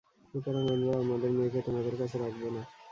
[0.29, 2.61] সুতরাং আমরাও আমাদের মেয়েকে তোমাদের কাছে রাখব না।